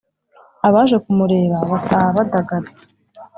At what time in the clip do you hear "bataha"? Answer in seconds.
1.71-2.07